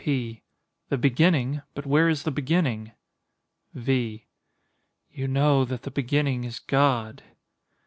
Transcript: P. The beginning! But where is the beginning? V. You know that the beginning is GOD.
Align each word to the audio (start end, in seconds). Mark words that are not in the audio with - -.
P. 0.03 0.41
The 0.89 0.97
beginning! 0.97 1.61
But 1.75 1.85
where 1.85 2.09
is 2.09 2.23
the 2.23 2.31
beginning? 2.31 2.93
V. 3.75 4.25
You 5.11 5.27
know 5.27 5.63
that 5.63 5.83
the 5.83 5.91
beginning 5.91 6.43
is 6.43 6.57
GOD. 6.57 7.21